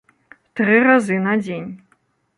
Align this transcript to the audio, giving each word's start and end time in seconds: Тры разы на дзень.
Тры 0.59 0.79
разы 0.87 1.19
на 1.29 1.37
дзень. 1.45 1.69